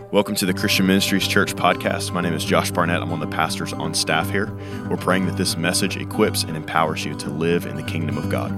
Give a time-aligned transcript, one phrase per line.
[0.00, 2.12] Welcome to the Christian Ministries Church podcast.
[2.12, 3.02] My name is Josh Barnett.
[3.02, 4.50] I'm one of the pastors on staff here.
[4.88, 8.30] We're praying that this message equips and empowers you to live in the kingdom of
[8.30, 8.50] God.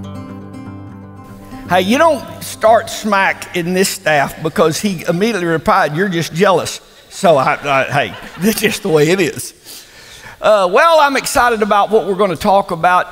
[1.69, 6.79] Hey, you don't start smack in this staff because he immediately replied, You're just jealous.
[7.09, 9.53] So, I, I, hey, that's just the way it is.
[10.39, 13.07] Uh, well, I'm excited about what we're going to talk about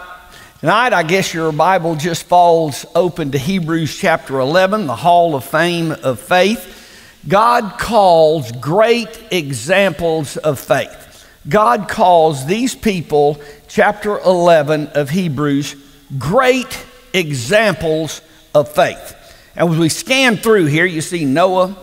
[0.59, 0.93] tonight.
[0.93, 5.91] I guess your Bible just falls open to Hebrews chapter 11, the Hall of Fame
[5.91, 6.82] of Faith.
[7.27, 11.25] God calls great examples of faith.
[11.47, 15.75] God calls these people, chapter 11 of Hebrews,
[16.17, 18.21] great examples
[18.53, 19.15] of faith.
[19.55, 21.77] And as we scan through here, you see Noah,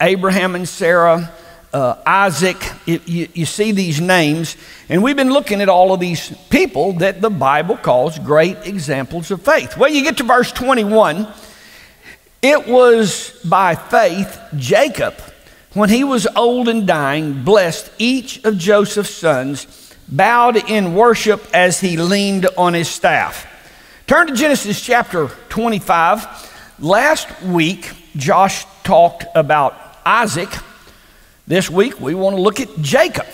[0.00, 1.32] Abraham and Sarah,
[1.72, 4.56] uh, Isaac, it, you, you see these names,
[4.88, 9.30] and we've been looking at all of these people that the Bible calls great examples
[9.30, 9.76] of faith.
[9.76, 11.26] Well, you get to verse 21
[12.46, 15.14] it was by faith Jacob,
[15.72, 21.80] when he was old and dying, blessed each of Joseph's sons, bowed in worship as
[21.80, 23.46] he leaned on his staff.
[24.06, 26.76] Turn to Genesis chapter 25.
[26.78, 30.50] Last week, Josh talked about Isaac.
[31.48, 33.26] This week, we want to look at Jacob.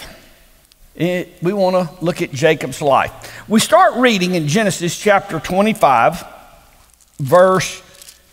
[0.96, 3.12] Eh, we want to look at Jacob's life.
[3.46, 6.24] We start reading in Genesis chapter 25,
[7.18, 7.82] verse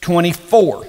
[0.01, 0.87] 24.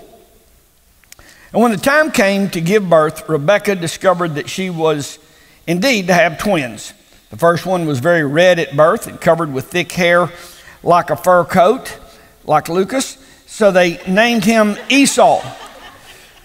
[1.53, 5.19] And when the time came to give birth, Rebekah discovered that she was
[5.67, 6.93] indeed to have twins.
[7.31, 10.31] The first one was very red at birth and covered with thick hair
[10.83, 11.99] like a fur coat,
[12.45, 13.19] like Lucas.
[13.47, 15.43] So they named him Esau.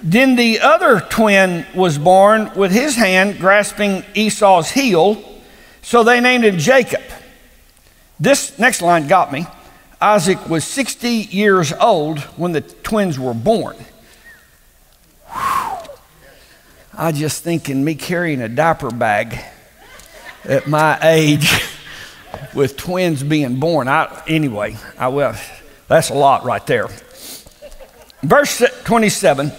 [0.01, 5.23] Then the other twin was born with his hand grasping Esau's heel.
[5.81, 7.03] So they named him Jacob.
[8.19, 9.45] This next line got me.
[10.01, 13.77] Isaac was 60 years old when the twins were born.
[16.97, 19.37] I just thinking me carrying a diaper bag
[20.45, 21.61] at my age
[22.53, 23.87] with twins being born.
[23.87, 25.35] I, anyway, I will.
[25.87, 26.87] That's a lot right there.
[28.21, 29.51] Verse 27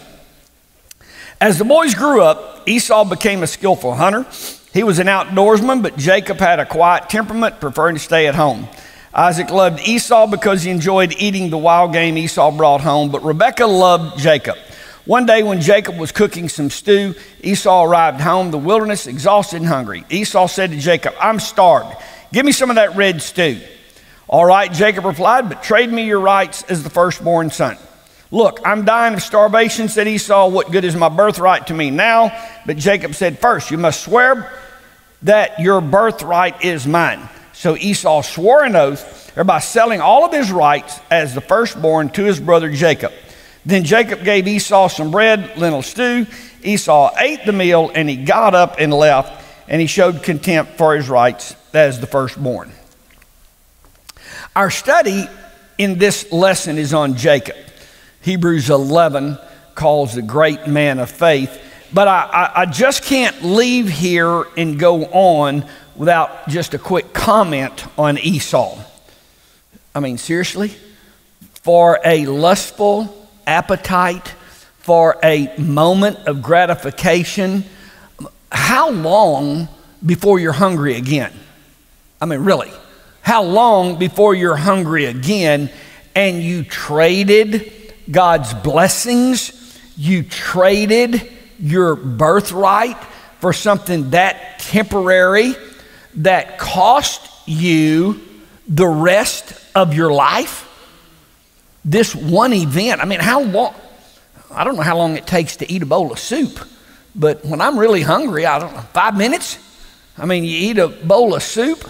[1.41, 4.27] As the boys grew up, Esau became a skillful hunter.
[4.73, 8.69] He was an outdoorsman, but Jacob had a quiet temperament, preferring to stay at home.
[9.17, 13.67] Isaac loved Esau because he enjoyed eating the wild game Esau brought home, but Rebekah
[13.67, 14.59] loved Jacob.
[15.07, 19.67] One day, when Jacob was cooking some stew, Esau arrived home, the wilderness, exhausted and
[19.67, 20.05] hungry.
[20.11, 21.97] Esau said to Jacob, I'm starved.
[22.31, 23.59] Give me some of that red stew.
[24.29, 27.79] All right, Jacob replied, but trade me your rights as the firstborn son.
[28.31, 30.49] Look, I'm dying of starvation, said Esau.
[30.51, 32.37] What good is my birthright to me now?
[32.67, 34.53] But Jacob said, First, you must swear
[35.23, 37.31] that your birthright is mine.
[37.57, 42.23] So Esau swore an oath thereby selling all of his rights as the firstborn to
[42.25, 43.13] his brother Jacob.
[43.65, 46.27] Then Jacob gave Esau some bread, lentil stew.
[46.63, 50.95] Esau ate the meal and he got up and left, and he showed contempt for
[50.95, 52.73] his rights as the firstborn.
[54.55, 55.27] Our study
[55.79, 57.57] in this lesson is on Jacob.
[58.21, 59.39] Hebrews 11
[59.75, 61.63] calls the great man of faith.
[61.93, 65.67] But I, I, I just can't leave here and go on
[65.97, 68.79] without just a quick comment on Esau.
[69.95, 70.69] I mean, seriously?
[71.63, 74.29] For a lustful appetite,
[74.79, 77.65] for a moment of gratification,
[78.53, 79.69] how long
[80.05, 81.33] before you're hungry again?
[82.21, 82.71] I mean, really,
[83.23, 85.71] how long before you're hungry again
[86.15, 91.29] and you traded God's blessings, you traded
[91.59, 93.03] your birthright
[93.41, 95.55] for something that temporary?
[96.17, 98.21] That cost you
[98.69, 100.65] the rest of your life?
[101.85, 103.75] This one event, I mean, how long?
[104.51, 106.59] I don't know how long it takes to eat a bowl of soup,
[107.15, 109.59] but when I'm really hungry, I don't know, five minutes?
[110.19, 111.85] I mean, you eat a bowl of soup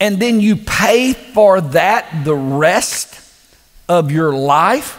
[0.00, 3.20] and then you pay for that the rest
[3.88, 4.98] of your life.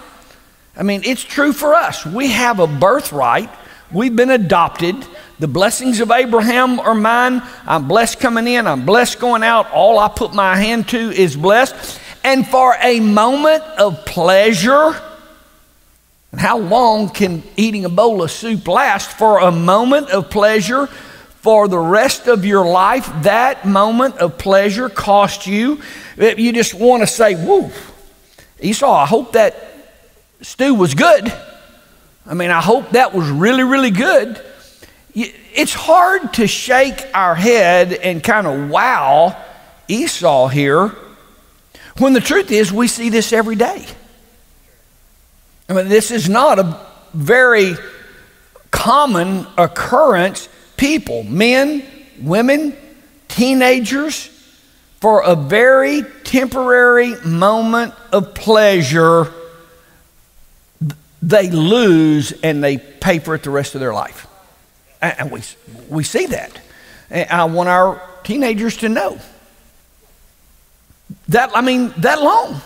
[0.78, 2.06] I mean, it's true for us.
[2.06, 3.50] We have a birthright,
[3.91, 4.96] we've been adopted.
[5.41, 7.41] The blessings of Abraham are mine.
[7.66, 9.72] I'm blessed coming in, I'm blessed going out.
[9.72, 11.99] All I put my hand to is blessed.
[12.23, 14.96] And for a moment of pleasure,
[16.32, 19.17] and how long can eating a bowl of soup last?
[19.17, 24.90] For a moment of pleasure, for the rest of your life, that moment of pleasure
[24.90, 25.82] cost you.
[26.17, 27.72] You just want to say, Whoa,
[28.59, 29.55] Esau, I hope that
[30.41, 31.34] stew was good.
[32.28, 34.40] I mean, I hope that was really, really good
[35.13, 39.35] it's hard to shake our head and kind of wow
[39.87, 40.96] Esau here
[41.97, 43.85] when the truth is we see this every day.
[45.69, 46.79] I mean, this is not a
[47.13, 47.75] very
[48.72, 51.84] common occurrence people, men,
[52.22, 52.75] women,
[53.28, 54.28] teenagers,
[54.99, 59.31] for a very temporary moment of pleasure,
[61.22, 64.28] they lose and they pay for it the rest of their life.
[65.02, 65.42] And we,
[65.90, 66.59] we see that.
[67.09, 69.20] I want our teenagers to know
[71.28, 72.62] that, I mean, that long.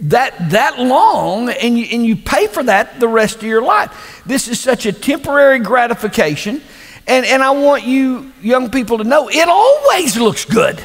[0.00, 4.22] That, that long, and you, and you pay for that the rest of your life.
[4.24, 6.62] This is such a temporary gratification.
[7.08, 10.80] And, and I want you young people to know it always looks good.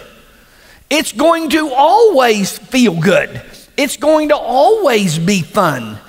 [0.90, 3.40] It's going to always feel good.
[3.78, 6.00] It's going to always be fun.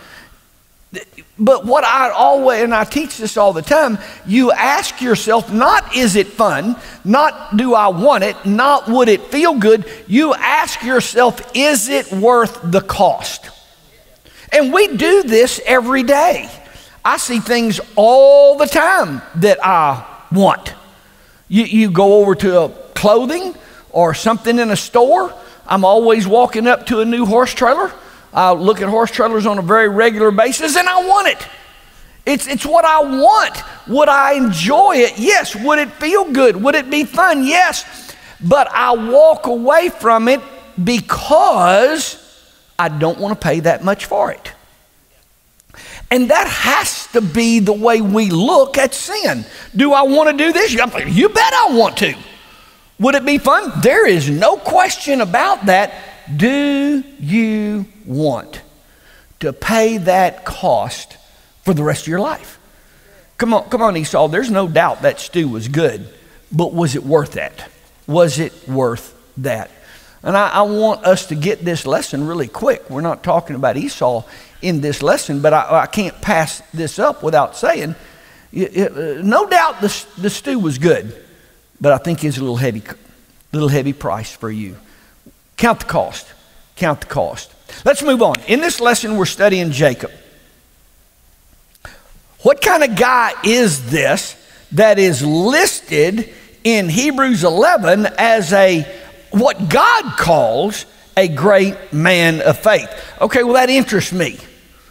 [1.38, 5.96] But what I always, and I teach this all the time, you ask yourself, not
[5.96, 9.84] is it fun, not do I want it, not would it feel good.
[10.06, 13.50] You ask yourself, is it worth the cost?
[14.52, 16.48] And we do this every day.
[17.04, 20.72] I see things all the time that I want.
[21.48, 23.56] You, you go over to a clothing
[23.90, 25.34] or something in a store,
[25.66, 27.92] I'm always walking up to a new horse trailer
[28.34, 31.46] I look at horse trailers on a very regular basis and I want it.
[32.26, 33.62] It's, it's what I want.
[33.86, 35.18] Would I enjoy it?
[35.18, 35.54] Yes.
[35.54, 36.56] Would it feel good?
[36.56, 37.46] Would it be fun?
[37.46, 38.14] Yes.
[38.40, 40.40] But I walk away from it
[40.82, 42.20] because
[42.78, 44.52] I don't want to pay that much for it.
[46.10, 49.44] And that has to be the way we look at sin.
[49.74, 50.72] Do I want to do this?
[50.72, 52.14] You bet I want to.
[53.00, 53.72] Would it be fun?
[53.80, 55.92] There is no question about that.
[56.34, 58.62] Do you want
[59.40, 61.16] to pay that cost
[61.62, 62.58] for the rest of your life?
[63.36, 64.28] Come on, come on, Esau.
[64.28, 66.08] There's no doubt that stew was good,
[66.52, 67.68] but was it worth that?
[68.06, 69.70] Was it worth that?
[70.22, 72.88] And I, I, want us to get this lesson really quick.
[72.88, 74.24] We're not talking about Esau
[74.62, 77.94] in this lesson, but I, I can't pass this up without saying,
[78.56, 81.14] uh, no doubt the, the stew was good,
[81.80, 82.82] but I think it's a little heavy,
[83.52, 84.78] little heavy price for you.
[85.56, 86.26] Count the cost.
[86.76, 87.52] Count the cost.
[87.84, 88.34] Let's move on.
[88.46, 90.10] In this lesson, we're studying Jacob.
[92.42, 94.36] What kind of guy is this
[94.72, 98.82] that is listed in Hebrews 11 as a
[99.30, 100.86] what God calls
[101.16, 102.90] a great man of faith?
[103.20, 104.38] Okay, well, that interests me.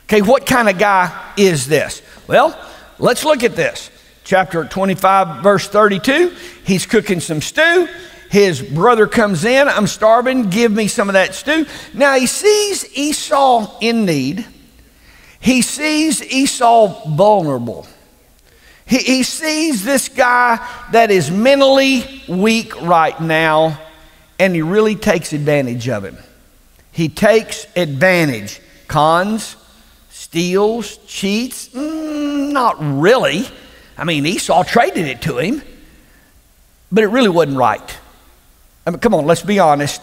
[0.06, 2.02] Okay, what kind of guy is this?
[2.28, 2.58] Well,
[3.00, 3.90] let's look at this.
[4.24, 6.36] Chapter 25, verse 32.
[6.66, 7.88] He's cooking some stew.
[8.34, 11.68] His brother comes in, I'm starving, give me some of that stew.
[11.94, 14.44] Now he sees Esau in need.
[15.40, 17.86] He sees Esau vulnerable.
[18.88, 23.80] He, he sees this guy that is mentally weak right now,
[24.40, 26.18] and he really takes advantage of him.
[26.92, 28.60] He takes advantage.
[28.88, 29.58] Cons,
[30.10, 31.70] steals, cheats?
[31.70, 33.48] Mm, not really.
[33.96, 35.62] I mean, Esau traded it to him,
[36.92, 38.00] but it really wasn't right.
[38.86, 40.02] I mean, come on, let's be honest.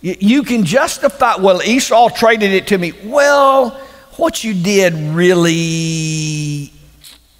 [0.00, 2.92] You can justify, well, Esau traded it to me.
[3.04, 3.70] Well,
[4.16, 6.72] what you did really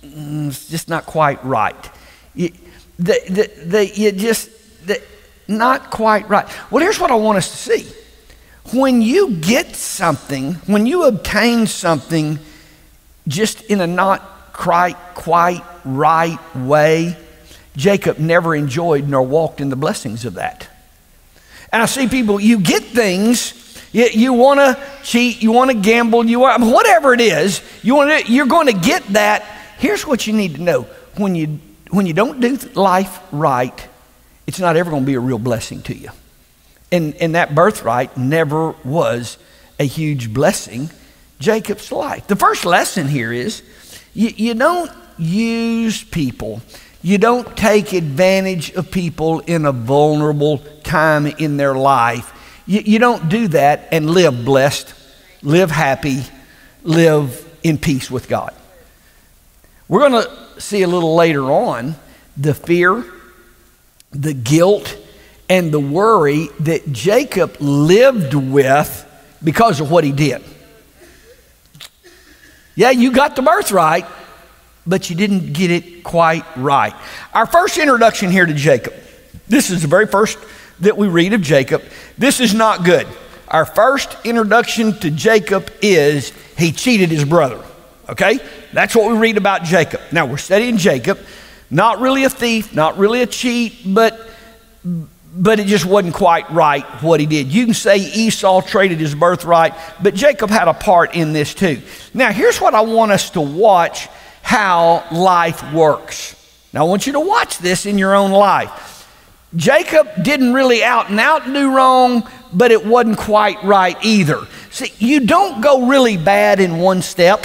[0.03, 1.91] mm, is just not quite right.
[2.35, 2.51] You,
[2.99, 4.51] the, the, the, you just,
[4.87, 5.01] the,
[5.47, 6.47] not quite right.
[6.71, 7.93] Well, here's what I want us to see.
[8.77, 12.39] When you get something, when you obtain something
[13.27, 17.17] just in a not quite, quite right way,
[17.77, 20.68] Jacob never enjoyed nor walked in the blessings of that.
[21.73, 23.55] And I see people, you get things,
[23.93, 27.95] you, you want to cheat, you want to gamble, you want whatever it is, you
[27.95, 29.43] want to, you're going to get that.
[29.79, 30.83] Here's what you need to know:
[31.17, 31.59] when you
[31.91, 33.89] when you don't do life right,
[34.47, 36.11] it's not ever going to be a real blessing to you.
[36.91, 39.39] And and that birthright never was
[39.79, 40.91] a huge blessing.
[41.39, 42.27] Jacob's life.
[42.27, 43.63] The first lesson here is
[44.13, 46.61] you, you don't use people
[47.09, 52.63] you don't take advantage of people in a vulnerable time in their life.
[52.67, 54.93] You, you don't do that and live blessed,
[55.43, 56.21] live happy,
[56.83, 58.55] live in peace with God.
[59.89, 61.97] We're going to see a little later on
[62.37, 63.07] the fear,
[64.11, 64.95] the guilt,
[65.49, 69.07] and the worry that Jacob lived with
[69.43, 70.45] because of what he did.
[72.75, 74.05] Yeah, you got the birthright,
[74.89, 76.95] but you didn't get it quite right.
[77.35, 78.95] Our first introduction here to Jacob,
[79.47, 80.39] this is the very first
[80.81, 81.83] that we read of Jacob.
[82.17, 83.07] This is not good.
[83.49, 87.63] Our first introduction to Jacob is he cheated his brother.
[88.09, 88.39] Okay?
[88.73, 90.01] That's what we read about Jacob.
[90.11, 91.19] Now we're studying Jacob.
[91.71, 94.19] Not really a thief, not really a cheat, but
[95.31, 97.53] but it just wasn't quite right what he did.
[97.53, 101.81] You can say Esau traded his birthright, but Jacob had a part in this too.
[102.15, 104.09] Now, here's what I want us to watch
[104.49, 106.35] how life works.
[106.73, 109.07] Now, I want you to watch this in your own life.
[109.55, 114.47] Jacob didn't really out and out do wrong, but it wasn't quite right either.
[114.71, 117.45] See, you don't go really bad in one step,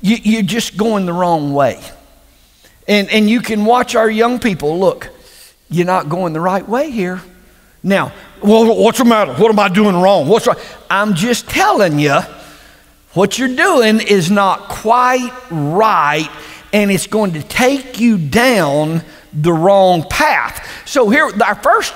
[0.00, 1.80] you, you're just going the wrong way.
[2.88, 5.10] And, and you can watch our young people look,
[5.70, 7.22] you're not going the right way here.
[7.84, 9.32] Now, well, what's the matter?
[9.34, 10.26] What am I doing wrong?
[10.26, 10.56] What's wrong?
[10.90, 12.18] I'm just telling you,
[13.16, 16.28] what you're doing is not quite right,
[16.70, 19.00] and it's going to take you down
[19.32, 20.84] the wrong path.
[20.86, 21.94] So, here, our first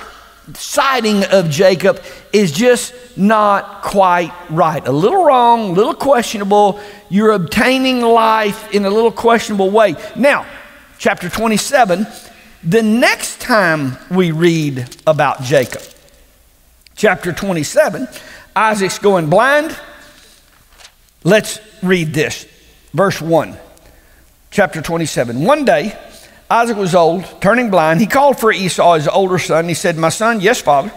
[0.55, 2.01] sighting of Jacob
[2.33, 4.85] is just not quite right.
[4.87, 6.79] A little wrong, a little questionable.
[7.09, 9.95] You're obtaining life in a little questionable way.
[10.15, 10.47] Now,
[10.97, 12.07] chapter 27,
[12.63, 15.83] the next time we read about Jacob,
[16.95, 18.07] chapter 27,
[18.55, 19.77] Isaac's going blind.
[21.23, 22.47] Let's read this.
[22.93, 23.57] Verse 1,
[24.49, 25.43] chapter 27.
[25.43, 25.97] One day,
[26.49, 28.01] Isaac was old, turning blind.
[28.01, 29.67] He called for Esau, his older son.
[29.67, 30.91] He said, My son, yes, father.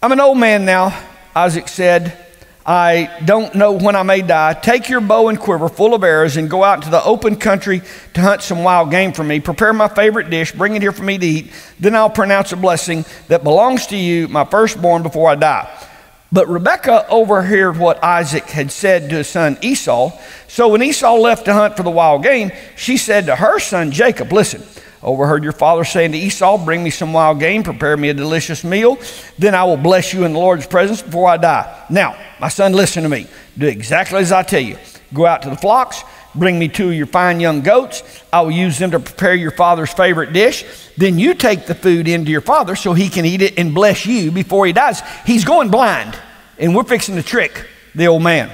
[0.00, 0.98] I'm an old man now,
[1.34, 2.16] Isaac said.
[2.64, 4.52] I don't know when I may die.
[4.52, 7.80] Take your bow and quiver full of arrows and go out into the open country
[8.12, 9.40] to hunt some wild game for me.
[9.40, 11.50] Prepare my favorite dish, bring it here for me to eat.
[11.80, 15.86] Then I'll pronounce a blessing that belongs to you, my firstborn, before I die.
[16.30, 20.12] But Rebekah overheard what Isaac had said to his son Esau.
[20.46, 23.90] So when Esau left to hunt for the wild game, she said to her son
[23.92, 24.62] Jacob, Listen,
[25.02, 28.62] overheard your father saying to Esau, Bring me some wild game, prepare me a delicious
[28.62, 28.98] meal.
[29.38, 31.86] Then I will bless you in the Lord's presence before I die.
[31.88, 33.26] Now, my son, listen to me.
[33.56, 34.76] Do exactly as I tell you.
[35.14, 36.04] Go out to the flocks
[36.38, 38.02] Bring me two of your fine young goats.
[38.32, 40.64] I will use them to prepare your father's favorite dish.
[40.96, 44.06] Then you take the food into your father so he can eat it and bless
[44.06, 45.02] you before he dies.
[45.26, 46.18] He's going blind,
[46.58, 48.50] and we're fixing to trick the old man.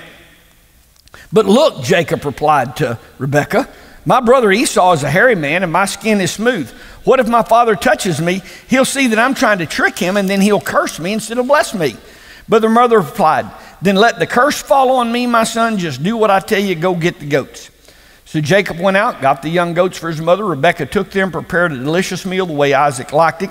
[1.33, 3.69] But look, Jacob replied to Rebekah,
[4.07, 6.71] my brother Esau is a hairy man and my skin is smooth.
[7.05, 8.43] What if my father touches me?
[8.69, 11.47] He'll see that I'm trying to trick him and then he'll curse me instead of
[11.47, 11.97] bless me.
[12.49, 13.51] But the mother replied,
[13.81, 15.79] Then let the curse fall on me, my son.
[15.79, 16.75] Just do what I tell you.
[16.75, 17.71] Go get the goats.
[18.35, 20.45] So Jacob went out, got the young goats for his mother.
[20.45, 23.51] Rebekah took them, prepared a delicious meal the way Isaac liked it.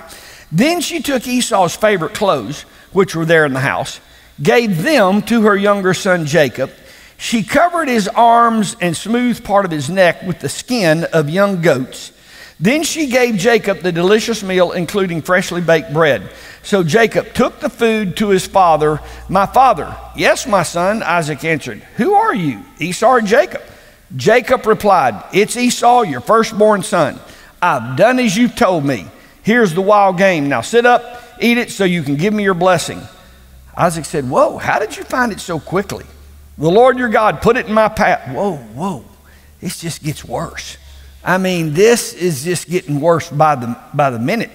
[0.52, 4.02] Then she took Esau's favorite clothes, which were there in the house,
[4.42, 6.70] gave them to her younger son Jacob.
[7.16, 11.62] She covered his arms and smooth part of his neck with the skin of young
[11.62, 12.12] goats.
[12.60, 16.30] Then she gave Jacob the delicious meal, including freshly baked bread.
[16.62, 19.00] So Jacob took the food to his father.
[19.30, 21.82] My father, yes, my son, Isaac answered.
[21.96, 23.62] Who are you, Esau or Jacob?
[24.16, 27.20] Jacob replied, It's Esau, your firstborn son.
[27.62, 29.08] I've done as you've told me.
[29.42, 30.50] Here's the wild game.
[30.50, 33.02] Now sit up, eat it so you can give me your blessing.
[33.76, 36.06] Isaac said, Whoa, how did you find it so quickly?
[36.58, 38.34] The Lord your God put it in my path.
[38.34, 39.06] Whoa, whoa.
[39.62, 40.78] It just gets worse.
[41.24, 44.52] I mean, this is just getting worse by the, by the minute.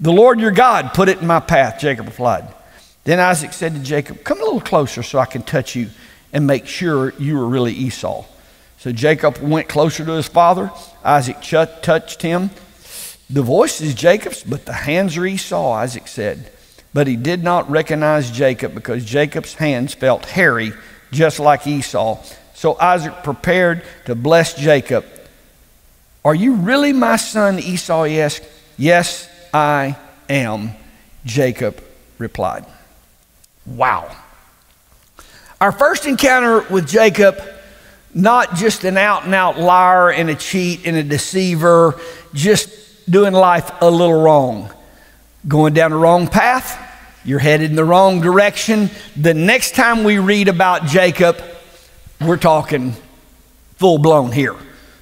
[0.00, 2.52] The Lord your God put it in my path, Jacob replied.
[3.04, 5.90] Then Isaac said to Jacob, Come a little closer so I can touch you
[6.32, 8.24] and make sure you are really Esau.
[8.82, 10.72] So Jacob went closer to his father.
[11.04, 12.50] Isaac ch- touched him.
[13.30, 16.50] The voice is Jacob's, but the hands are Esau, Isaac said.
[16.92, 20.72] But he did not recognize Jacob because Jacob's hands felt hairy,
[21.12, 22.20] just like Esau.
[22.54, 25.04] So Isaac prepared to bless Jacob.
[26.24, 27.60] Are you really my son?
[27.60, 28.42] Esau He asked.
[28.76, 29.96] Yes, I
[30.28, 30.72] am,
[31.24, 31.80] Jacob
[32.18, 32.66] replied.
[33.64, 34.10] Wow.
[35.60, 37.40] Our first encounter with Jacob
[38.14, 41.98] not just an out and out liar and a cheat and a deceiver,
[42.34, 44.70] just doing life a little wrong.
[45.48, 46.78] Going down the wrong path,
[47.24, 48.90] you're headed in the wrong direction.
[49.16, 51.42] The next time we read about Jacob,
[52.20, 52.94] we're talking
[53.76, 54.56] full blown here.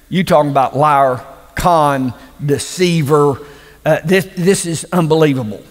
[0.09, 1.25] You talking about liar,
[1.55, 2.13] con,
[2.43, 3.39] deceiver.
[3.85, 5.63] Uh, this, this is unbelievable.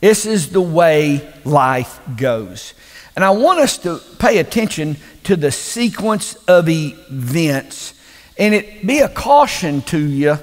[0.00, 2.74] This is the way life goes.
[3.16, 7.94] And I want us to pay attention to the sequence of events
[8.40, 10.38] and it be a caution to you.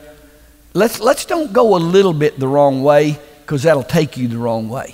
[0.74, 4.38] Let's, let's don't go a little bit the wrong way because that'll take you the
[4.38, 4.94] wrong way.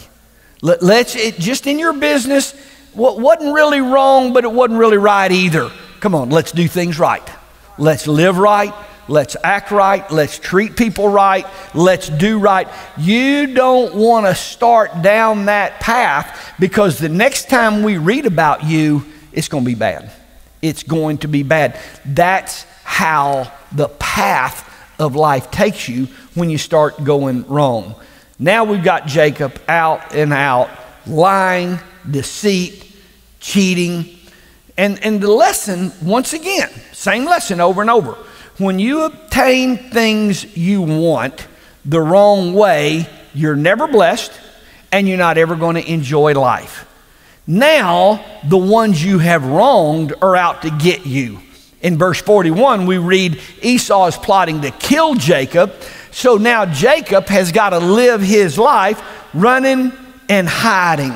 [0.62, 2.54] Let, let's, it, just in your business,
[2.94, 5.70] what wasn't really wrong, but it wasn't really right either.
[6.00, 7.28] Come on, let's do things right.
[7.78, 8.74] Let's live right.
[9.10, 10.10] Let's act right.
[10.10, 11.46] Let's treat people right.
[11.74, 12.70] Let's do right.
[12.98, 18.64] You don't want to start down that path because the next time we read about
[18.64, 20.12] you, it's going to be bad.
[20.62, 21.80] It's going to be bad.
[22.06, 27.96] That's how the path of life takes you when you start going wrong.
[28.40, 30.70] Now we've got Jacob out and out,
[31.06, 32.96] lying, deceit,
[33.40, 34.18] cheating.
[34.78, 36.70] And, and the lesson, once again,
[37.04, 38.14] Same lesson over and over.
[38.58, 41.48] When you obtain things you want
[41.84, 44.32] the wrong way, you're never blessed
[44.92, 46.88] and you're not ever going to enjoy life.
[47.46, 51.40] Now, the ones you have wronged are out to get you.
[51.82, 55.74] In verse 41, we read Esau is plotting to kill Jacob.
[56.12, 59.02] So now Jacob has got to live his life
[59.34, 59.92] running
[60.30, 61.14] and hiding.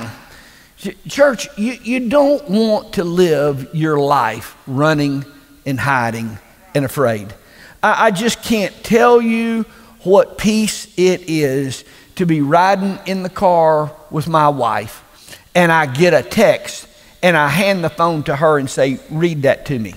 [1.08, 5.24] Church, you, you don't want to live your life running
[5.66, 6.38] and hiding
[6.76, 7.34] and afraid.
[7.82, 9.64] I, I just can't tell you
[10.02, 15.04] what peace it is to be riding in the car with my wife
[15.58, 16.88] and I get a text
[17.24, 19.96] and I hand the phone to her and say, read that to me.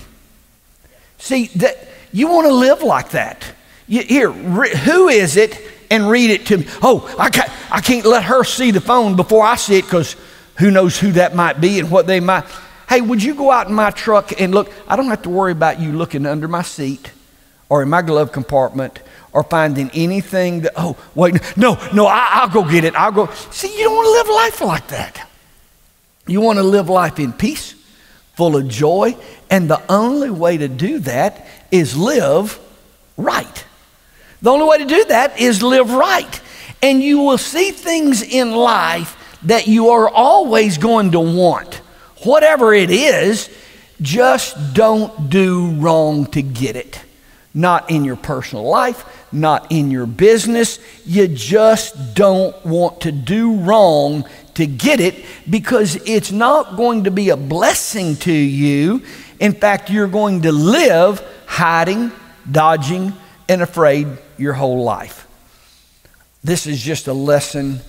[1.19, 1.77] See, that,
[2.13, 3.45] you want to live like that.
[3.87, 5.61] You, here, re, who is it?
[5.91, 6.67] And read it to me.
[6.81, 10.17] Oh, I can't, I can't let her see the phone before I see it because
[10.59, 12.45] who knows who that might be and what they might.
[12.89, 14.73] Hey, would you go out in my truck and look?
[14.89, 17.13] I don't have to worry about you looking under my seat
[17.69, 18.99] or in my glove compartment
[19.35, 22.95] or finding anything that, oh, wait, no, no, I, will go get it.
[22.95, 23.27] I'll go.
[23.51, 25.27] See, you don't want to live life like that.
[26.27, 27.75] You want to live life in peace,
[28.35, 29.17] full of joy,
[29.51, 32.59] and the only way to do that is live
[33.17, 33.65] right.
[34.43, 36.41] The only way to do that is live right.
[36.83, 41.75] And you will see things in life that you are always going to want.
[42.23, 43.51] Whatever it is,
[44.01, 47.03] just don't do wrong to get it.
[47.53, 50.79] Not in your personal life, not in your business.
[51.05, 57.11] You just don't want to do wrong to get it because it's not going to
[57.11, 59.03] be a blessing to you.
[59.41, 62.13] In fact, you're going to live hiding,
[62.51, 63.13] dodging,
[63.49, 64.07] and afraid
[64.39, 65.27] your whole life.
[66.45, 67.81] This is just a lesson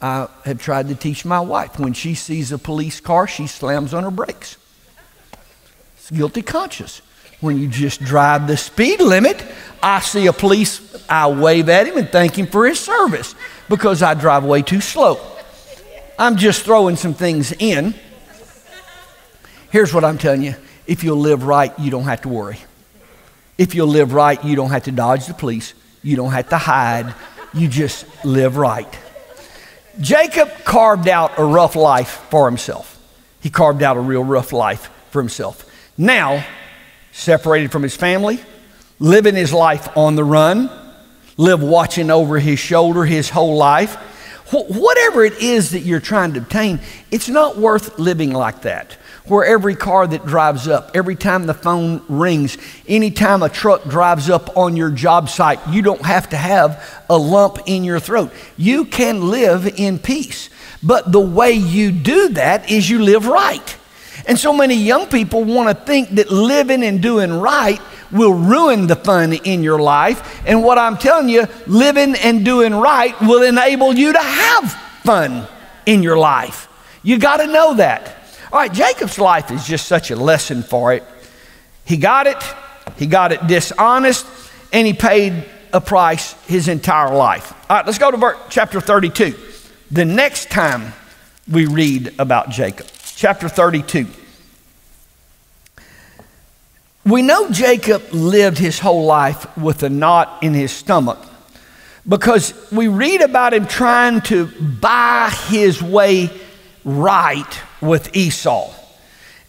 [0.00, 1.78] I have tried to teach my wife.
[1.78, 4.58] When she sees a police car, she slams on her brakes.
[5.96, 7.00] It's guilty conscience.
[7.40, 9.44] When you just drive the speed limit,
[9.82, 13.34] I see a police, I wave at him and thank him for his service
[13.68, 15.20] because I drive way too slow.
[16.18, 17.94] I'm just throwing some things in.
[19.70, 20.54] Here's what I'm telling you
[20.86, 22.58] if you'll live right, you don't have to worry.
[23.58, 26.58] If you'll live right, you don't have to dodge the police, you don't have to
[26.58, 27.14] hide,
[27.52, 28.88] you just live right.
[30.00, 32.98] Jacob carved out a rough life for himself.
[33.40, 35.64] He carved out a real rough life for himself.
[35.96, 36.44] Now,
[37.16, 38.38] separated from his family,
[38.98, 40.70] living his life on the run,
[41.36, 43.96] live watching over his shoulder his whole life
[44.52, 48.92] whatever it is that you're trying to obtain, it's not worth living like that.
[49.26, 54.30] Where every car that drives up, every time the phone rings, anytime a truck drives
[54.30, 58.32] up on your job site, you don't have to have a lump in your throat.
[58.56, 60.48] You can live in peace.
[60.80, 63.76] But the way you do that is you live right.
[64.26, 68.86] And so many young people want to think that living and doing right will ruin
[68.86, 70.42] the fun in your life.
[70.46, 75.46] And what I'm telling you, living and doing right will enable you to have fun
[75.86, 76.68] in your life.
[77.02, 78.16] You got to know that.
[78.52, 81.04] All right, Jacob's life is just such a lesson for it.
[81.84, 82.42] He got it,
[82.96, 84.26] he got it dishonest,
[84.72, 87.52] and he paid a price his entire life.
[87.70, 89.36] All right, let's go to chapter 32.
[89.90, 90.92] The next time
[91.50, 92.86] we read about Jacob,
[93.16, 94.06] chapter 32.
[97.06, 101.18] We know Jacob lived his whole life with a knot in his stomach
[102.06, 106.30] because we read about him trying to buy his way
[106.84, 108.72] right with Esau.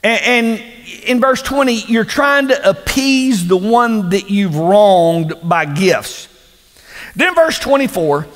[0.02, 0.64] And,
[1.04, 6.30] in verse 20, you're trying to appease the one that you've wronged by gifts.
[7.16, 8.28] Then, verse 24,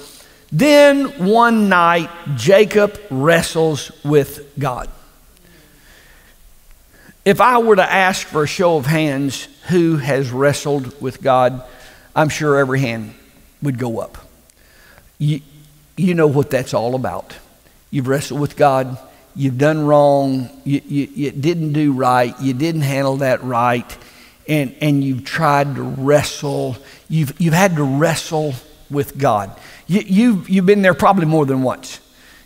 [0.52, 4.89] then one night Jacob wrestles with God.
[7.23, 11.63] If I were to ask for a show of hands who has wrestled with God,
[12.15, 13.13] I'm sure every hand
[13.62, 14.17] would go up.
[15.19, 15.41] You,
[15.97, 17.36] you know what that's all about.
[17.91, 18.97] You've wrestled with God,
[19.36, 23.97] you've done wrong, you, you, you didn't do right, you didn't handle that right,
[24.47, 26.75] and, and you've tried to wrestle.
[27.07, 28.55] You've, you've had to wrestle
[28.89, 29.57] with God.
[29.86, 32.00] You, you've, you've been there probably more than once.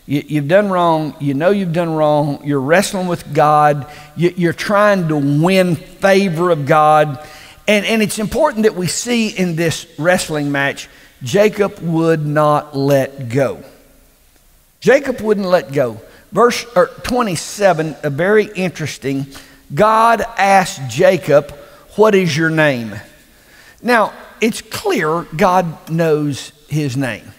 [0.06, 1.16] You, have done wrong.
[1.20, 2.40] You know you've done wrong.
[2.44, 3.90] You're wrestling with God.
[4.16, 7.26] You, are trying to win favor of God.
[7.66, 10.88] And, and it's important that we see in this wrestling match,
[11.22, 13.64] Jacob would not let go.
[14.80, 16.00] Jacob wouldn't let go.
[16.30, 16.64] Verse
[17.02, 19.26] 27, a very interesting.
[19.74, 21.50] God asked Jacob,
[21.96, 22.94] What is your name?
[23.82, 27.32] Now, it's clear God knows his name.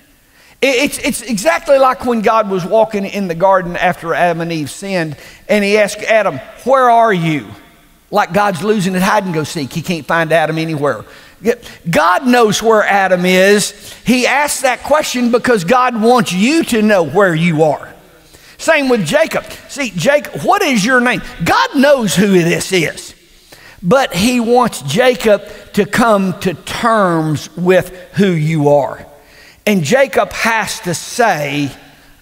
[0.61, 4.71] It's, it's exactly like when God was walking in the garden after Adam and Eve
[4.71, 5.15] sinned,
[5.47, 7.47] and he asked Adam, Where are you?
[8.09, 9.71] Like God's losing at hide and go seek.
[9.71, 11.05] He can't find Adam anywhere.
[11.89, 13.93] God knows where Adam is.
[14.05, 17.93] He asked that question because God wants you to know where you are.
[18.57, 19.43] Same with Jacob.
[19.69, 21.21] See, Jacob, what is your name?
[21.43, 23.13] God knows who this is.
[23.83, 25.43] But he wants Jacob
[25.73, 29.05] to come to terms with who you are.
[29.67, 31.69] And Jacob has to say,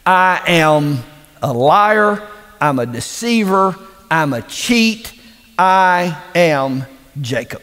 [0.04, 1.04] I am
[1.44, 2.28] a liar,
[2.60, 3.76] I'm a deceiver,
[4.10, 5.14] I'm a cheat,
[5.56, 6.86] I am
[7.22, 7.62] Jacob.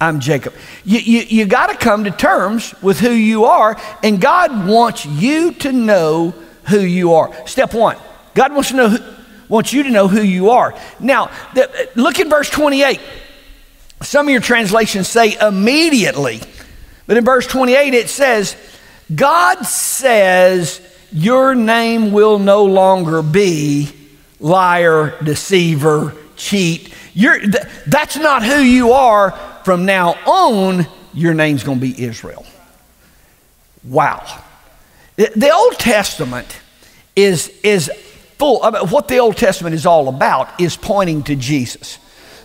[0.00, 0.54] I'm Jacob.
[0.84, 5.06] You, you, you got to come to terms with who you are, and God wants
[5.06, 7.46] you to know who you are.
[7.46, 7.98] Step one
[8.34, 9.14] God wants, to know who,
[9.48, 10.74] wants you to know who you are.
[10.98, 13.00] Now, the, look at verse 28.
[14.00, 16.40] Some of your translations say immediately,
[17.06, 18.56] but in verse 28 it says,
[19.14, 20.80] God says,
[21.12, 23.92] Your name will no longer be
[24.40, 26.92] liar, deceiver, cheat.
[27.14, 27.54] Th-
[27.86, 29.32] that's not who you are
[29.64, 32.44] from now on, your name's going to be Israel.
[33.84, 34.42] Wow.
[35.16, 36.58] The Old Testament
[37.14, 37.90] is, is
[38.38, 41.98] full, I mean, what the Old Testament is all about is pointing to Jesus.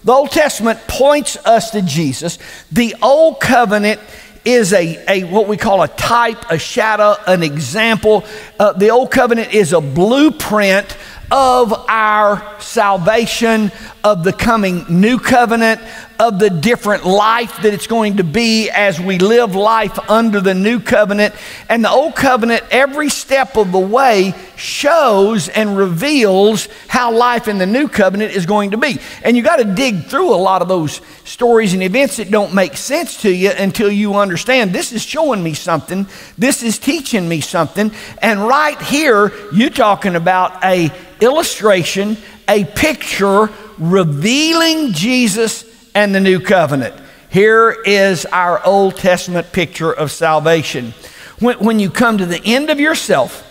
[0.03, 2.39] The Old Testament points us to Jesus.
[2.71, 3.99] The Old Covenant
[4.45, 8.25] is a, a what we call a type, a shadow, an example.
[8.59, 10.97] Uh, the Old Covenant is a blueprint
[11.29, 13.71] of our salvation,
[14.03, 15.81] of the coming new covenant,
[16.19, 20.53] of the different life that it's going to be as we live life under the
[20.53, 21.35] new covenant.
[21.69, 27.57] And the old covenant, every step of the way, shows and reveals how life in
[27.57, 28.99] the new covenant is going to be.
[29.23, 32.53] And you got to dig through a lot of those stories and events that don't
[32.53, 36.07] make sense to you until you understand this is showing me something,
[36.37, 37.91] this is teaching me something.
[38.21, 46.39] And right here, you're talking about a illustration, a picture revealing Jesus and the new
[46.39, 46.95] covenant.
[47.29, 50.93] Here is our Old Testament picture of salvation.
[51.39, 53.43] When, when you come to the end of yourself,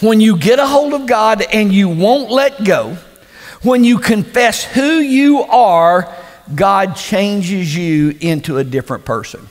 [0.00, 2.96] when you get a hold of God and you won't let go,
[3.62, 6.14] when you confess who you are,
[6.54, 9.48] God changes you into a different person.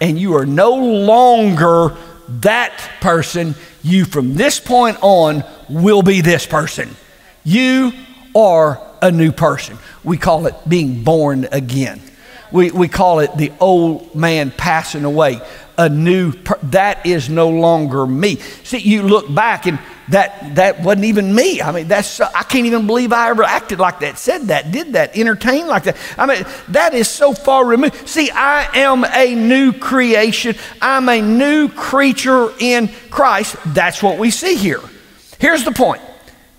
[0.00, 1.96] And you are no longer
[2.40, 3.54] that person.
[3.82, 6.94] You, from this point on, will be this person.
[7.44, 7.92] You
[8.34, 9.76] are a new person.
[10.02, 12.00] We call it being born again.
[12.50, 15.42] We, we call it the old man passing away.
[15.76, 18.36] A new, per- that is no longer me.
[18.62, 21.60] See, you look back and that, that wasn't even me.
[21.60, 24.94] I mean, that's, I can't even believe I ever acted like that, said that, did
[24.94, 25.96] that, entertained like that.
[26.16, 28.08] I mean, that is so far removed.
[28.08, 30.56] See, I am a new creation.
[30.80, 33.56] I'm a new creature in Christ.
[33.66, 34.80] That's what we see here.
[35.38, 36.00] Here's the point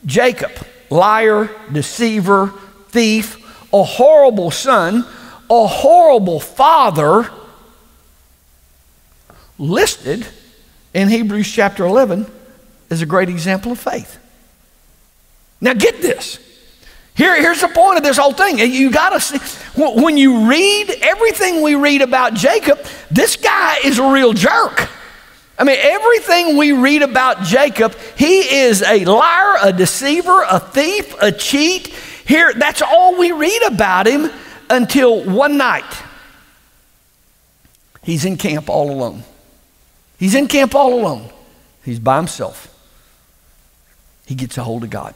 [0.05, 0.51] Jacob,
[0.89, 2.54] liar, deceiver,
[2.89, 3.41] thief,
[3.74, 5.06] a horrible son,
[5.50, 7.30] a horrible father,
[9.58, 10.26] listed
[10.93, 12.26] in Hebrews chapter 11
[12.89, 14.17] as a great example of faith.
[15.62, 16.39] Now, get this.
[17.15, 18.60] Here, here's the point of this whole thing.
[18.60, 19.38] You got to see,
[19.78, 24.89] when you read everything we read about Jacob, this guy is a real jerk.
[25.58, 31.15] I mean, everything we read about Jacob, he is a liar, a deceiver, a thief,
[31.22, 31.88] a cheat.
[32.26, 34.30] Here, that's all we read about him
[34.70, 35.86] until one night.
[38.04, 39.24] He's in camp all alone.
[40.20, 41.30] He's in camp all alone.
[41.84, 42.72] He's by himself.
[44.26, 45.15] He gets a hold of God.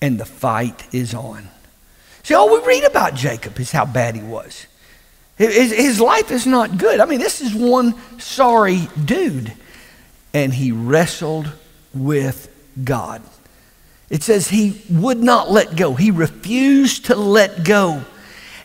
[0.00, 1.48] And the fight is on.
[2.24, 4.66] See, all we read about Jacob is how bad he was.
[5.50, 7.00] His, life is not good.
[7.00, 9.52] I mean, this is one sorry dude.
[10.34, 11.50] And he wrestled
[11.92, 12.48] with
[12.82, 13.22] God.
[14.08, 18.04] It says he would not let go, he refused to let go.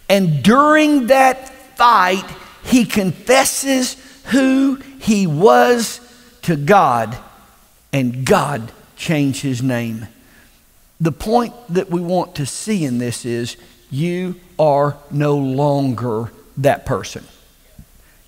[0.10, 2.26] And during that fight,
[2.64, 6.00] he confesses who he was
[6.44, 7.18] to God,
[7.92, 10.08] and God changed his name.
[11.00, 13.58] The point that we want to see in this is
[13.90, 17.24] you are no longer that person.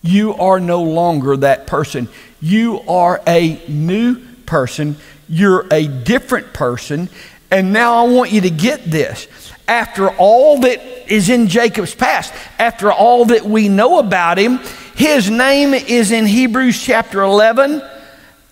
[0.01, 2.07] You are no longer that person.
[2.41, 4.15] You are a new
[4.45, 4.97] person.
[5.27, 7.09] You're a different person.
[7.51, 9.27] And now I want you to get this.
[9.67, 14.59] After all that is in Jacob's past, after all that we know about him,
[14.95, 17.81] his name is in Hebrews chapter 11,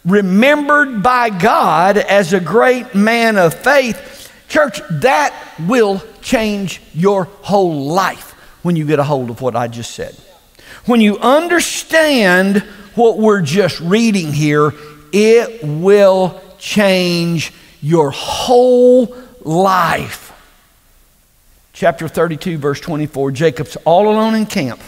[0.05, 4.31] remembered by God as a great man of faith.
[4.47, 5.33] Church, that
[5.67, 10.15] will change your whole life when you get a hold of what I just said.
[10.85, 12.59] When you understand
[12.95, 14.73] what we're just reading here,
[15.11, 20.25] it will change your whole life.
[21.73, 23.31] chapter 32, verse 24.
[23.31, 24.81] Jacob's all alone in camp.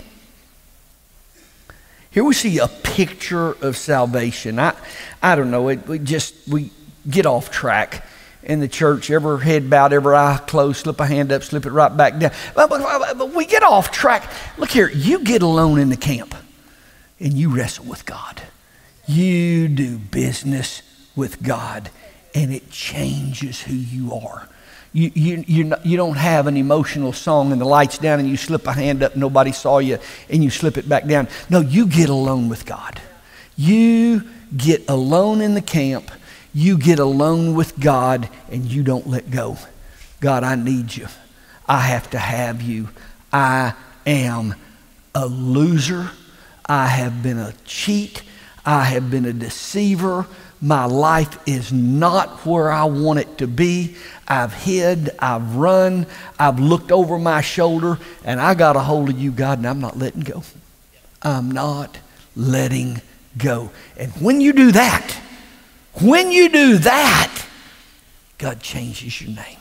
[2.12, 4.58] Here we see a picture of salvation.
[4.58, 4.76] I,
[5.22, 6.72] I don't know, it, we just, we
[7.08, 8.04] get off track
[8.44, 11.72] in the church, every head bowed, every eye closed, slip a hand up, slip it
[11.72, 12.32] right back down.
[12.56, 14.32] But, but, but we get off track.
[14.58, 16.36] Look here, you get alone in the camp
[17.20, 18.42] and you wrestle with God.
[19.08, 20.82] You do business
[21.16, 21.90] with God
[22.34, 24.48] and it changes who you are.
[24.92, 28.28] You, you, you, not, you don't have an emotional song and the lights down and
[28.28, 30.00] you slip a hand up, nobody saw you,
[30.30, 31.28] and you slip it back down.
[31.50, 33.00] No, you get alone with God.
[33.56, 34.24] You
[34.56, 36.10] get alone in the camp,
[36.54, 39.58] you get alone with God, and you don't let go.
[40.20, 41.08] God, I need you.
[41.68, 42.90] I have to have you.
[43.32, 43.74] I
[44.06, 44.56] am
[45.14, 46.12] a loser.
[46.66, 48.24] I have been a cheat.
[48.66, 50.26] I have been a deceiver.
[50.62, 53.96] My life is not where I want it to be.
[54.28, 56.06] I've hid, I've run,
[56.38, 59.80] I've looked over my shoulder, and I got a hold of you, God, and I'm
[59.80, 60.44] not letting go.
[61.22, 61.98] I'm not
[62.36, 63.02] letting
[63.38, 63.72] go.
[63.98, 65.18] And when you do that,
[66.02, 67.46] when you do that,
[68.38, 69.58] God changes your name.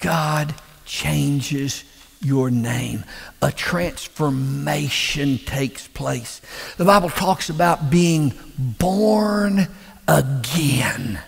[0.00, 1.84] God changes
[2.20, 3.04] your name.
[3.42, 6.40] A transformation takes place.
[6.76, 9.68] The Bible talks about being born
[10.08, 11.20] again.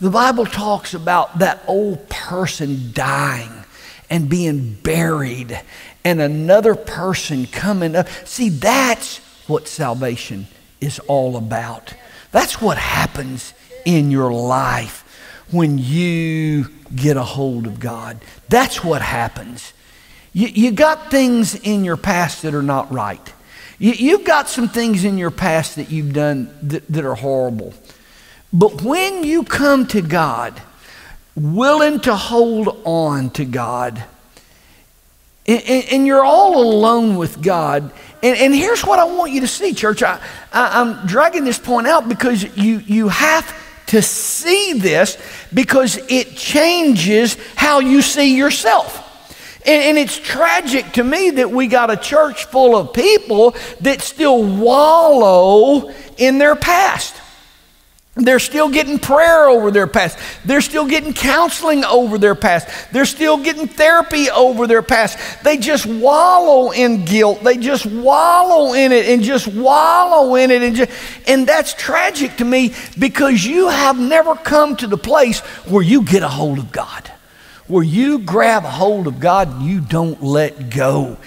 [0.00, 3.50] The Bible talks about that old person dying
[4.10, 5.60] and being buried
[6.04, 8.08] and another person coming up.
[8.24, 10.46] See, that's what salvation
[10.80, 11.94] is all about.
[12.38, 13.52] That's what happens
[13.84, 18.20] in your life when you get a hold of God.
[18.48, 19.72] That's what happens.
[20.32, 23.32] You, you got things in your past that are not right.
[23.80, 27.74] You, you've got some things in your past that you've done that, that are horrible.
[28.52, 30.62] But when you come to God,
[31.34, 34.04] willing to hold on to God,
[35.48, 37.90] and, and, you're all alone with God.
[38.22, 40.02] And, and, here's what I want you to see, church.
[40.02, 40.20] I,
[40.52, 43.54] I, I'm dragging this point out because you, you have
[43.88, 45.16] to see this
[45.52, 49.04] because it changes how you see yourself.
[49.64, 54.02] And, and, it's tragic to me that we got a church full of people that
[54.02, 57.17] still wallow in their past.
[58.18, 60.18] They're still getting prayer over their past.
[60.44, 62.68] They're still getting counseling over their past.
[62.92, 65.44] They're still getting therapy over their past.
[65.44, 67.44] They just wallow in guilt.
[67.44, 70.62] They just wallow in it and just wallow in it.
[70.62, 70.90] And, just,
[71.28, 76.02] and that's tragic to me because you have never come to the place where you
[76.02, 77.08] get a hold of God,
[77.68, 81.18] where you grab a hold of God and you don't let go.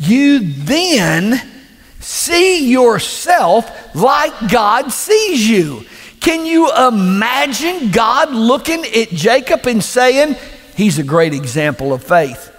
[0.00, 1.40] You then
[2.00, 5.84] see yourself like God sees you.
[6.20, 10.36] Can you imagine God looking at Jacob and saying,
[10.76, 12.50] He's a great example of faith?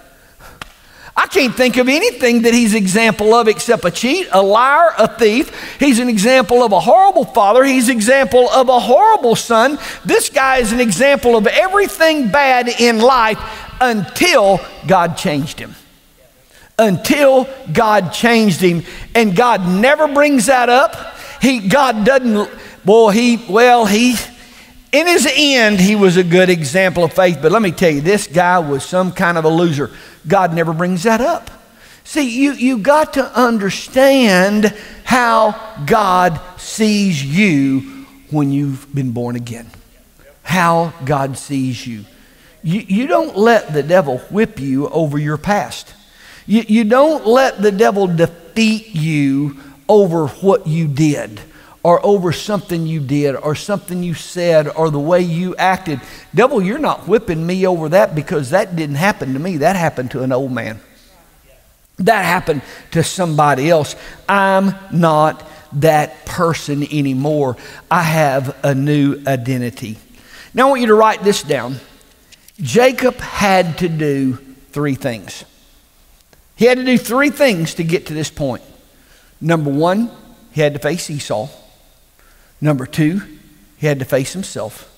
[1.14, 5.06] I can't think of anything that he's example of except a cheat, a liar, a
[5.06, 5.76] thief.
[5.78, 7.64] He's an example of a horrible father.
[7.64, 9.78] He's example of a horrible son.
[10.06, 13.38] This guy is an example of everything bad in life
[13.80, 15.74] until God changed him.
[16.78, 18.82] Until God changed him.
[19.14, 20.96] And God never brings that up.
[21.42, 22.48] He, God doesn't
[22.84, 24.16] Boy, he, well, he,
[24.90, 27.38] in his end, he was a good example of faith.
[27.40, 29.90] But let me tell you, this guy was some kind of a loser.
[30.26, 31.50] God never brings that up.
[32.04, 35.52] See, you, you got to understand how
[35.86, 39.68] God sees you when you've been born again.
[40.42, 42.04] How God sees you.
[42.64, 45.94] You, you don't let the devil whip you over your past.
[46.46, 49.56] You, you don't let the devil defeat you
[49.88, 51.40] over what you did
[51.82, 56.00] or over something you did or something you said or the way you acted.
[56.34, 59.58] Devil, you're not whipping me over that because that didn't happen to me.
[59.58, 60.80] That happened to an old man.
[61.98, 63.96] That happened to somebody else.
[64.28, 67.56] I'm not that person anymore.
[67.90, 69.98] I have a new identity.
[70.54, 71.76] Now I want you to write this down.
[72.60, 74.36] Jacob had to do
[74.70, 75.44] three things.
[76.54, 78.62] He had to do three things to get to this point.
[79.40, 80.10] Number one,
[80.52, 81.48] he had to face Esau.
[82.62, 83.20] Number two,
[83.76, 84.88] he had to face himself.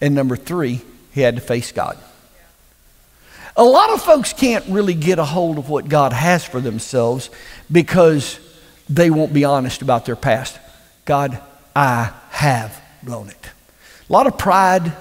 [0.00, 0.82] And number three,
[1.12, 1.96] he had to face God.
[3.56, 7.30] A lot of folks can't really get a hold of what God has for themselves
[7.70, 8.38] because
[8.88, 10.58] they won't be honest about their past.
[11.04, 11.40] God,
[11.74, 13.50] I have blown it.
[14.08, 14.94] A lot of pride, a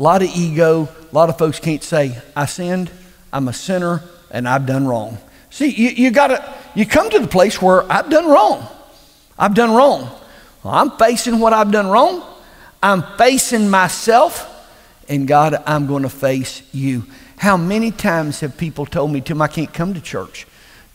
[0.00, 0.88] lot of ego.
[1.10, 2.90] A lot of folks can't say, I sinned,
[3.32, 5.18] I'm a sinner, and I've done wrong.
[5.50, 8.66] See, you, you gotta, you come to the place where I've done wrong.
[9.36, 10.10] I've done wrong.
[10.62, 12.22] Well, I'm facing what I've done wrong.
[12.82, 14.46] I'm facing myself.
[15.08, 17.04] And God, I'm going to face you.
[17.36, 20.46] How many times have people told me, Tim, I can't come to church?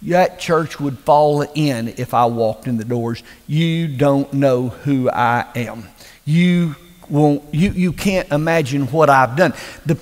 [0.03, 3.23] That church would fall in if I walked in the doors.
[3.47, 5.89] You don't know who I am.
[6.23, 6.75] You
[7.09, 9.53] won't, you, you can't imagine what I've done.
[9.85, 9.99] The,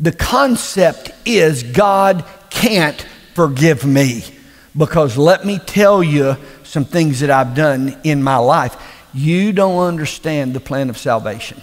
[0.00, 3.00] the concept is God can't
[3.34, 4.24] forgive me.
[4.76, 8.76] Because let me tell you some things that I've done in my life.
[9.14, 11.60] You don't understand the plan of salvation.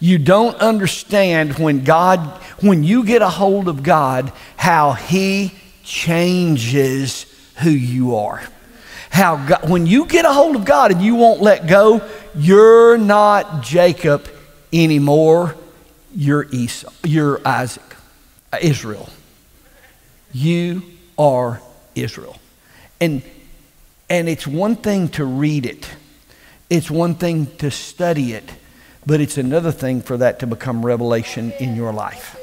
[0.00, 2.18] You don't understand when God,
[2.60, 7.26] when you get a hold of God, how He changes
[7.62, 8.42] who you are.
[9.10, 12.98] How God, when you get a hold of God and you won't let go, you're
[12.98, 14.28] not Jacob
[14.72, 15.54] anymore.
[16.14, 16.90] You're Esau.
[17.04, 17.84] You're Isaac,
[18.52, 19.08] uh, Israel.
[20.32, 20.82] You
[21.16, 21.60] are
[21.94, 22.36] Israel.
[23.00, 23.22] And,
[24.10, 25.88] and it's one thing to read it,
[26.70, 28.48] it's one thing to study it,
[29.06, 32.40] but it's another thing for that to become revelation in your life.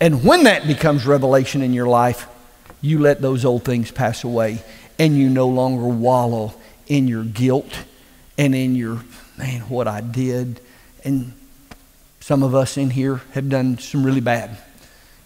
[0.00, 2.26] And when that becomes revelation in your life,
[2.80, 4.62] you let those old things pass away
[4.98, 6.54] and you no longer wallow
[6.86, 7.72] in your guilt
[8.36, 9.00] and in your,
[9.36, 10.60] man, what I did.
[11.04, 11.32] And
[12.20, 14.56] some of us in here have done some really bad.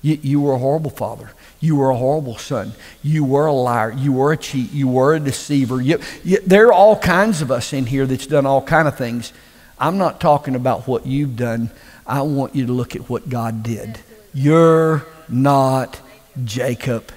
[0.02, 1.30] You, you were a horrible father.
[1.60, 2.72] You were a horrible son.
[3.02, 3.92] You were a liar.
[3.92, 4.72] You were a cheat.
[4.72, 5.80] You were a deceiver.
[5.80, 8.96] You, you, there are all kinds of us in here that's done all kind of
[8.96, 9.32] things.
[9.78, 11.70] I'm not talking about what you've done.
[12.06, 13.98] I want you to look at what God did.
[14.32, 16.00] You're not
[16.44, 17.10] Jacob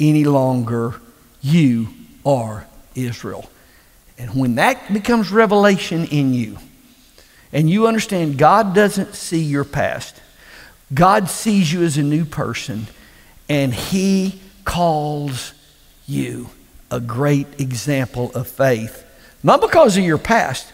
[0.00, 0.96] any longer.
[1.40, 1.88] You
[2.24, 3.48] are Israel.
[4.18, 6.58] And when that becomes revelation in you,
[7.52, 10.20] and you understand God doesn't see your past,
[10.94, 12.86] God sees you as a new person
[13.48, 15.52] and he calls
[16.06, 16.50] you
[16.90, 19.04] a great example of faith.
[19.42, 20.72] Not because of your past,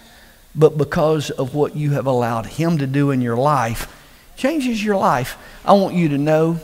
[0.54, 3.90] but because of what you have allowed him to do in your life.
[4.36, 5.36] Changes your life.
[5.64, 6.60] I want you to know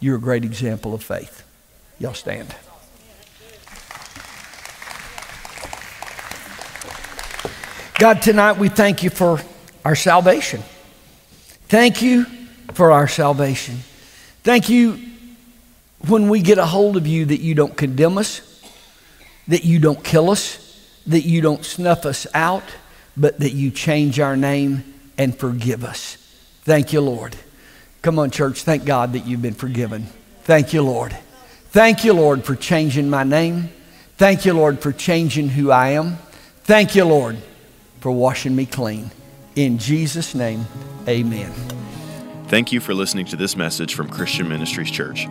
[0.00, 1.44] you're a great example of faith.
[1.98, 2.54] Y'all stand.
[7.98, 9.40] God, tonight we thank you for
[9.84, 10.62] our salvation.
[11.72, 12.26] Thank you
[12.74, 13.78] for our salvation.
[14.42, 15.00] Thank you
[16.06, 18.42] when we get a hold of you that you don't condemn us,
[19.48, 22.62] that you don't kill us, that you don't snuff us out,
[23.16, 24.84] but that you change our name
[25.16, 26.18] and forgive us.
[26.64, 27.36] Thank you, Lord.
[28.02, 28.64] Come on, church.
[28.64, 30.08] Thank God that you've been forgiven.
[30.42, 31.16] Thank you, Lord.
[31.70, 33.70] Thank you, Lord, for changing my name.
[34.18, 36.18] Thank you, Lord, for changing who I am.
[36.64, 37.38] Thank you, Lord,
[38.00, 39.10] for washing me clean.
[39.56, 40.66] In Jesus' name,
[41.06, 41.52] amen.
[42.48, 45.26] Thank you for listening to this message from Christian Ministries Church.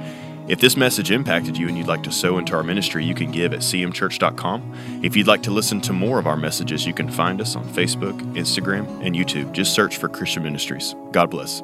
[0.47, 3.31] If this message impacted you and you'd like to sow into our ministry, you can
[3.31, 5.01] give at cmchurch.com.
[5.03, 7.63] If you'd like to listen to more of our messages, you can find us on
[7.65, 9.51] Facebook, Instagram, and YouTube.
[9.53, 10.95] Just search for Christian Ministries.
[11.11, 11.61] God bless.